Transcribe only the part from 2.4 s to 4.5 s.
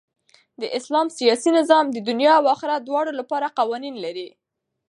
آخرت دواړو له پاره قوانين لري.